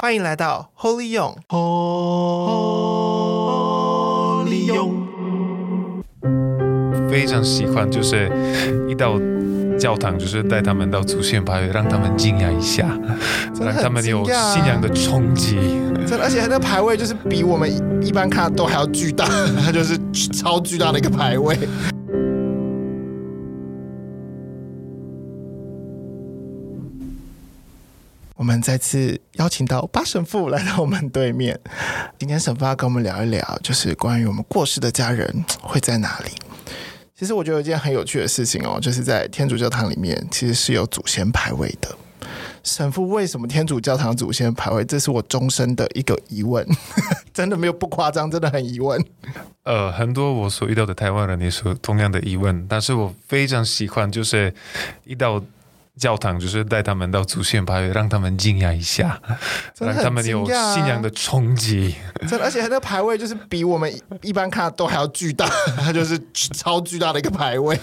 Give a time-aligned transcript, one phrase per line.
[0.00, 1.66] 欢迎来到 Holy 用，Holy
[4.66, 4.94] 勇，
[7.10, 8.30] 非常喜欢，就是
[8.88, 9.18] 一到
[9.76, 12.96] 教堂，就是带他们到祖先牌位，让他们惊讶一下，
[13.60, 15.56] 让他们有信仰的冲击。
[16.06, 17.68] 真的，而且那个牌位就是比我们
[18.00, 19.26] 一般看都还要巨大，
[19.64, 19.98] 它 就是
[20.32, 21.58] 超巨大的一个牌位。
[28.38, 31.58] 我们再次邀请到巴神父来到我们对面。
[32.16, 36.30] 今天神父要跟我们聊一聊，就是关于我们过世的家人会在哪里。
[37.16, 41.92] 其实我觉得有一件很有趣的事情哦，就是在天主教堂里面其实是有祖先牌位的。
[42.62, 44.84] 神父，为什么天主教堂祖先牌位？
[44.84, 46.64] 这是我终身的一个疑问，
[47.34, 49.04] 真的没有不夸张，真的很疑问。
[49.64, 54.54] 呃，很多我所遇到的台湾人也是同样的疑问，但是我非常喜欢，就是
[55.04, 55.42] 一到。
[55.98, 59.20] 教堂就是带他们到祖先牌位，让他们惊讶一下，
[59.78, 61.94] 让他们有信仰的冲击。
[62.28, 67.78] 真的，而且那个牌位就是比我们一般看的都还要巨大，它就是超巨大的一个牌位。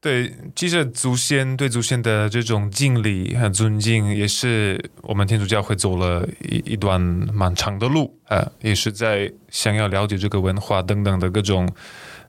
[0.00, 11.68] 对，其实祖先对祖先的这种敬礼和尊敬，也是我们天主教会走了一一段蛮长的路啊，也是在想要了解这个文化等等的各种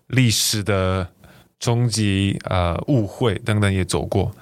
[0.08, 1.08] 历史的。
[1.60, 4.36] 冲击啊、误会等等也走过，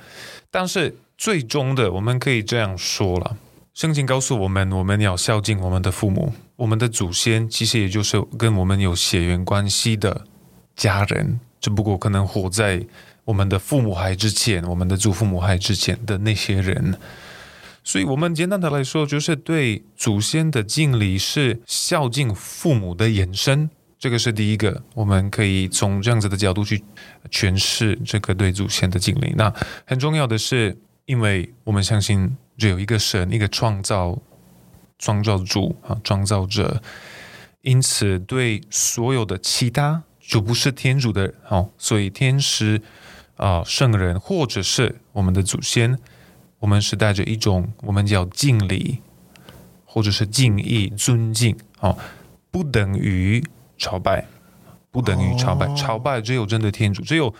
[0.50, 3.38] 但是最终的，我们可以这样说了：
[3.73, 10.25] 圣经告诉我们，我们要孝敬我们的父母，我们的祖先，其实也就是跟我们有血缘关系的
[10.75, 12.83] 家人，只不过可能活在
[13.25, 16.98] 我们的父母还之前，我们的祖父母还之前的那些人。
[17.86, 23.70] 所以，我们简单的来说，就是对祖先的敬礼是孝敬父母的延伸。
[24.03, 26.83] 这个是第一个，我们可以从这样子的角度去
[27.31, 29.33] 诠释这个对祖先的敬礼。
[29.37, 29.49] 那
[29.85, 34.21] 很重要的是，因为我们相信只有一个神，一个创造
[34.99, 36.83] 创造主啊，创造者，
[37.61, 42.81] 因此对所有的其他就不是天主的哦，所以天使
[43.37, 45.97] 啊、圣人或者是我们的祖先，
[46.59, 48.99] 我们是带着一种我们叫敬礼，
[49.86, 51.97] 或者是敬意、尊敬哦，
[52.52, 53.42] 不等于。
[53.78, 54.26] 朝拜
[54.92, 57.34] 不等于朝拜，朝拜只有针对天主，只有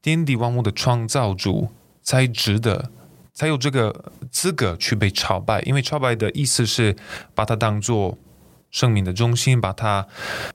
[0.00, 1.68] 天地万物的创造主
[2.00, 2.92] 才值得，
[3.34, 5.60] 才有这个资格去被朝拜。
[5.62, 6.94] 因为朝拜的意思是
[7.34, 8.16] 把它当做
[8.70, 10.06] 生命的中心，把它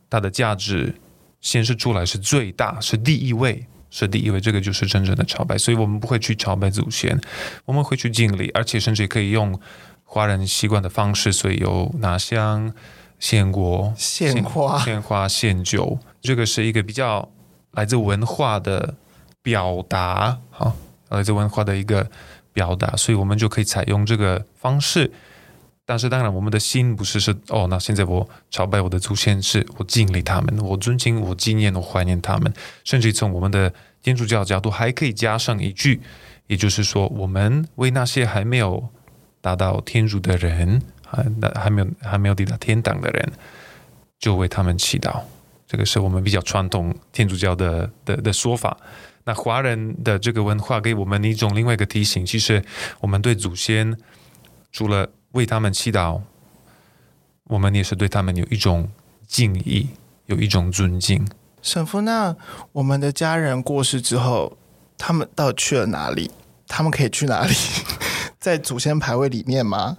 [0.09, 0.95] 它的价值
[1.41, 4.39] 显示出来是最大，是第一位，是第一位。
[4.39, 5.57] 这个就是真正的朝拜。
[5.57, 7.19] 所以我们不会去朝拜祖先，
[7.65, 9.59] 我们会去敬礼，而且甚至可以用
[10.05, 12.73] 华人习惯的方式，所以有拿香。
[13.19, 17.27] 献果、献花、献花、献酒，这个是一个比较
[17.71, 18.95] 来自文化的
[19.41, 20.75] 表达，好，
[21.09, 22.09] 来自文化的一个
[22.53, 25.11] 表达，所以我们就可以采用这个方式。
[25.85, 32.53] 但是当然，我们的心不是是哦，那现在我朝拜我的祖先，是我敬礼他们，我尊敬、我纪念、我怀念他们，
[32.83, 33.73] 甚至从我们的
[34.03, 36.01] 天主教角度还可以加上一句，
[36.47, 38.89] 也就是说，我们为那些还没有
[39.39, 40.81] 达到天主的人。
[41.09, 43.31] 还那还没有还没有抵达天堂的人，
[44.19, 45.21] 就为他们祈祷。
[45.65, 48.77] 这个是我们比较传统天主教的的的说法。
[49.25, 52.63] 那华人的这个文化给我们一种另外一个提醒，其实
[53.01, 53.97] 我们对祖先
[54.71, 56.21] 除了为他们祈祷，
[57.43, 58.89] 我们也是对他们有一种
[59.27, 59.89] 敬意，
[60.27, 61.27] 有一种尊敬。
[61.61, 62.33] 神父，那
[62.71, 64.57] 我们的家人过世之后，
[64.97, 66.31] 他们到底去了哪里？
[66.65, 67.53] 他们可以去哪里？
[68.39, 69.97] 在祖先牌位里面吗？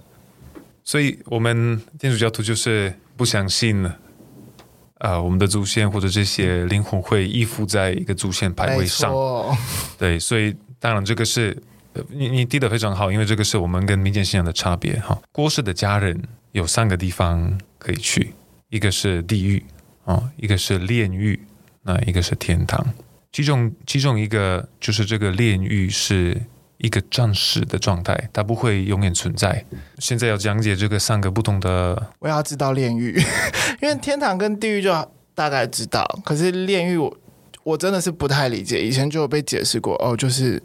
[0.89, 3.87] 所以，我们天主教徒就是不相信，
[4.97, 9.13] 呃，我们的祖先或者这些灵魂会依附在一个祖先牌位上。
[9.99, 11.55] 对，所以当然这个是
[12.09, 15.15] 你你提的非常好，因为这个是我们跟民间信仰的差别哈。
[15.31, 16.19] 过世的家人
[16.53, 18.33] 有三个地方可以去，
[18.69, 19.63] 一个是地狱
[20.05, 21.39] 啊，一个是炼狱，
[21.83, 22.83] 那一个是天堂。
[23.31, 26.35] 其中其中一个就是这个炼狱是。
[26.79, 29.63] 一个暂时的状态，它不会永远存在。
[29.99, 33.21] 现在要讲解这个三个不同的，我要知道炼狱，
[33.81, 37.17] 因为天堂跟地狱就大概知道，可是炼狱我
[37.63, 38.81] 我真的是不太理解。
[38.81, 40.61] 以前就有被解释过，哦，就是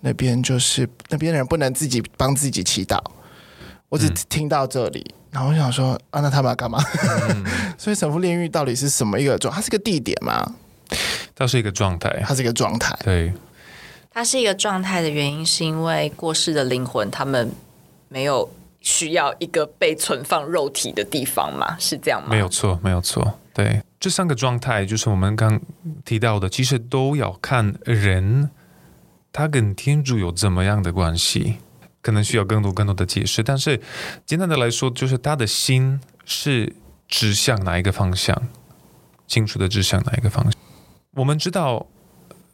[0.00, 2.98] 那边就是那边人不能自己帮自己祈祷。
[3.88, 6.78] 我只听到这里，嗯、然后我想说啊，那他们要干嘛？
[7.30, 7.44] 嗯、
[7.78, 9.54] 所以神父炼狱到底是什么一个状？
[9.54, 10.54] 它是个地点吗？
[11.34, 13.32] 它是一个状态，它是一个状态，对。
[14.14, 17.50] 它是一个状态的原因，是因为过世的灵魂他们
[18.08, 18.48] 没有
[18.80, 21.76] 需要一个被存放肉体的地方嘛？
[21.80, 22.28] 是这样吗？
[22.30, 23.40] 没有错，没有错。
[23.52, 25.60] 对，这三个状态就是我们刚
[26.04, 28.48] 提到的，其实都要看人
[29.32, 31.56] 他跟天主有怎么样的关系。
[32.00, 33.42] 可能需要更多更多的解释。
[33.42, 33.80] 但是
[34.26, 36.76] 简单的来说，就是他的心是
[37.08, 38.46] 指向哪一个方向，
[39.26, 40.52] 清楚的指向哪一个方向。
[41.12, 41.86] 我们知道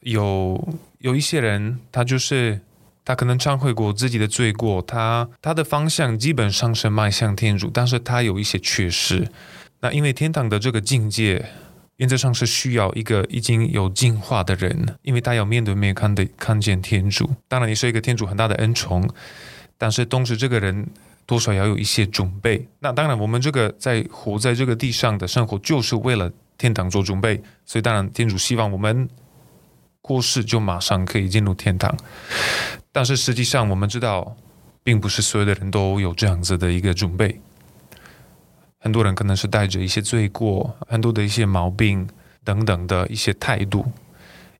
[0.00, 2.60] 有有一些人，他就是。
[3.02, 9.26] 他可能忏悔过自己的罪过，他他的方向基本上是迈向天主，但是他有一些缺失。
[9.80, 11.44] 那因为天堂的这个境界，
[11.96, 17.28] 原则上是需要一个已经有进化的人，因为他要面对面看的看见天主。
[17.48, 19.08] 当然，你是一个天主很大的恩宠，
[19.76, 20.86] 但是同时这个人
[21.26, 22.68] 多少要有一些准备。
[22.78, 27.42] 那当然，我们这个在活在这个地上的生活，就是为了天堂做准备。
[27.64, 29.08] 所以，当然天主希望我们
[30.00, 31.96] 过世就马上可以进入天堂。
[32.92, 34.36] 但是实际上，我们知道，
[34.82, 37.40] 并不是所有的人都有这样子的一个准备。
[38.78, 42.08] 很多人可能是带着一些罪过、很多的一些毛病
[42.42, 43.84] 等等的一些态度，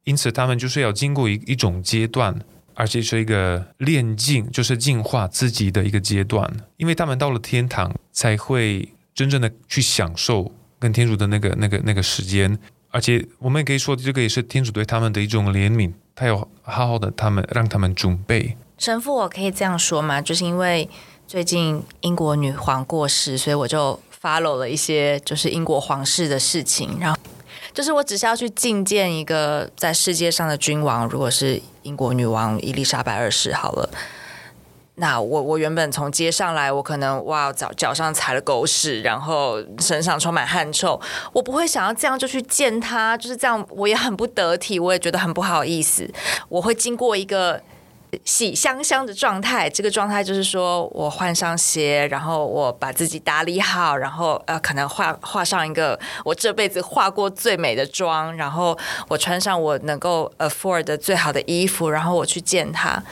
[0.04, 2.38] 因此他们就是要经过一一种阶段，
[2.74, 6.48] 而且是一个炼净，就是净化自己的一个阶段。
[6.76, 12.58] 因为他们到了天堂，才会真正的去享受跟天主的那个、那个、那个时间。
[12.90, 15.92] 而且我们也可以说，这个也是天主对他们的一种怜悯。
[16.14, 18.56] 他有好好的，他们让他们准备。
[18.76, 20.20] 神父，我可以这样说吗？
[20.20, 20.88] 就是因为
[21.26, 26.98] 最近英国女皇过世，所以我就 follow 了一些就是英国皇室的事情。
[27.00, 27.18] 然后
[27.72, 33.88] 就是我只是要去觐见一个在世界上的君王，如果是英国女王伊丽莎白二世，好了。
[35.00, 41.00] 那我我原本从街上来，我可能哇脚脚上踩了狗屎，然后身上充满汗臭，
[41.32, 46.06] 我不会想要这样就去见他，就是这样，我也很不得体，我也觉得很不好意思。
[46.50, 47.62] 我会经过一个
[48.26, 58.76] 喜香香的状态，这个状态就是说我换上鞋，然后我把自己打理好，然后呃可能画画上一个我这辈子画过最美的妆，然后
[59.08, 63.02] 我穿上我能够 afford 的最好的衣服，然后我去见他。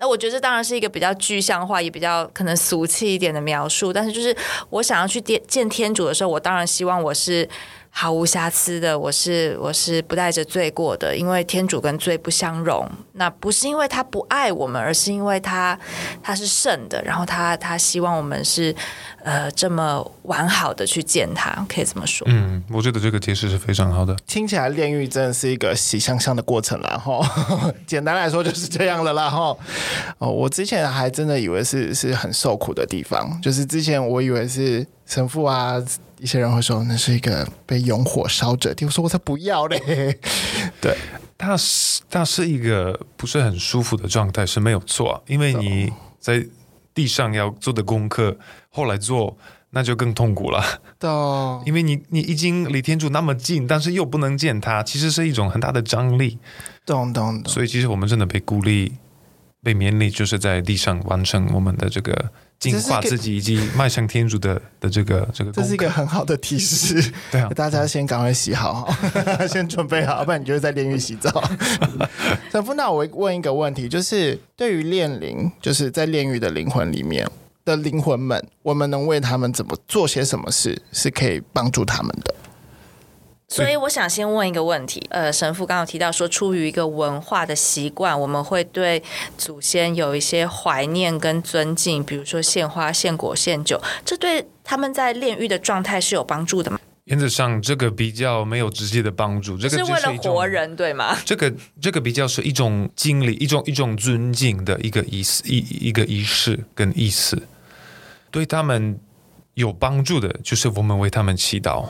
[0.00, 3.92] 那我觉得这当然是一个比较具象化，也比较可能俗气一点的描述。
[3.92, 4.34] 但是，就是
[4.70, 7.46] 我想要去见见天主的时候，我当然希望我是
[7.90, 12.88] 毫无瑕疵的，我是我是不带着罪过的，因为天主跟罪不相容。
[13.12, 15.78] 那不是因为他不爱我们，而是因为他
[16.22, 18.74] 他是圣的，然后他他希望我们是。
[19.22, 22.26] 呃，这么完好的去见他，可以这么说。
[22.30, 24.16] 嗯，我觉得这个解释是非常好的。
[24.26, 27.20] 听起来炼狱真的是一个喜香香的过程啦，哈。
[27.86, 29.54] 简单来说就是这样了啦，哈。
[30.16, 35.74] 哦，我之前还真的以为是是很受苦的地方，就是之前我以为是神父啊，
[36.20, 40.16] 一些人会说那是一个被用火烧着的地，我说我才不要嘞。
[40.80, 40.96] 对，
[41.36, 46.46] 它是它是一个不是很舒服的状态，是没有错，因为你在
[46.94, 48.36] 地上要做的功课。
[48.72, 49.36] 后来做
[49.70, 50.62] 那就更痛苦了，
[51.00, 51.60] 懂？
[51.66, 56.38] 因为你你已经离天主那么近，但是又不能见他，其实是一种很大的张力，
[56.86, 57.52] 懂懂懂。
[57.52, 58.92] 所以其实我们真的被鼓励、
[59.62, 65.52] 被勉励，就是在地上完成我们的这个净化自己以及迈向天主的的这个这个。
[65.52, 68.88] 这是一个很好的提示， 对啊，大家先赶快洗好，
[69.48, 71.30] 先准备好，不然你就会在炼狱洗澡。
[72.50, 77.28] 神父，那我问一个问题，就是对于炼灵，就是在炼狱的灵魂里面。
[77.62, 82.34] 的灵魂们，我们能为他们怎么做些什么事，是可以帮助他们的。
[83.52, 85.04] 所以，我想先问一个问题。
[85.10, 89.02] 呃，神父刚刚提到说，出于一个文化的习惯，我们会对
[89.36, 96.78] 祖先有一些怀念跟尊敬，比如说献花、献果、献酒，这对他们在炼狱的状态是有帮助的吗？
[97.06, 99.58] 原则上，这个比较没有直接的帮助。
[99.58, 101.18] 这个是，是为了活人，对吗？
[101.24, 107.42] 这个这个比较是一种经历，一种一种尊敬的一个仪式，一一个仪式跟意思。
[108.30, 108.96] 对他们
[109.54, 111.84] 有帮助的，就是我们为他们祈祷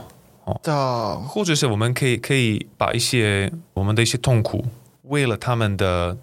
[0.64, 4.64] 哦，或者是我们可以可以把一些我们的一些痛苦，
[5.02, 6.16] 为了他们的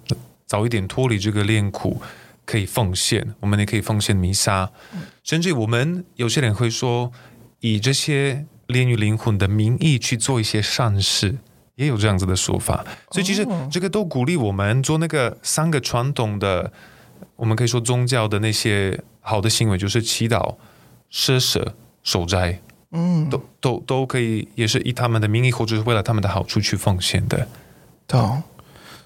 [0.46, 2.02] 早一点脱离这个炼苦，
[2.46, 3.36] 可以奉献。
[3.40, 4.70] 我们也可以奉献弥撒，
[5.24, 7.12] 甚至我们有些人会说，
[7.60, 11.38] 以这些炼狱灵魂的名义去做一些善事，
[11.76, 12.86] 也有这样子的说法。
[13.12, 16.72] 所以其实这个都鼓励我们做那个三个传统的，
[17.36, 19.00] 我们可以说宗教的那些。
[19.30, 20.56] 好的行为就是祈祷、
[21.10, 27.48] 施舍、守斋，嗯，都都都可以，也是以他们的名义或者是为了他们的好处去奉献的。
[28.08, 28.44] 懂？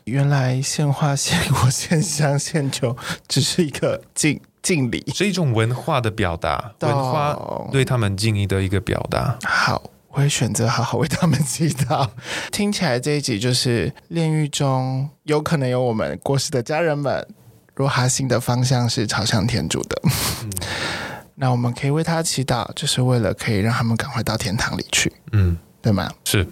[0.05, 2.97] 原来献花、献果、献香、献酒，
[3.27, 7.37] 只是一个敬敬礼，是一种文化的表达，文化
[7.71, 9.37] 对他们敬意的一个表达。
[9.43, 12.09] 好，我会选择好好为他们祈祷。
[12.51, 17.27] 听起来这一集就是炼狱中有可能有我们过世的家人们。
[17.73, 20.51] 若哈心的方向是朝向天主的，嗯、
[21.41, 26.07] 那我们可以为他祈祷，就是为了可以让他们赶快到天堂里去，嗯，对吗？
[26.23, 26.47] 是。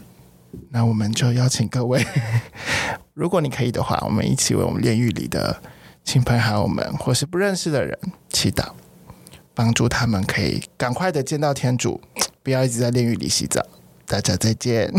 [0.71, 2.03] 那我们就邀请各位，
[3.13, 5.61] 如果你可以的话，我们一起为我们炼狱里的
[6.03, 7.95] 亲朋好友们或是不认识的人
[8.29, 8.69] 祈祷，
[9.53, 12.01] 帮助他们可以赶快的见到天主，
[12.41, 13.63] 不要一直在炼狱里洗澡。
[14.07, 14.91] 大家再见。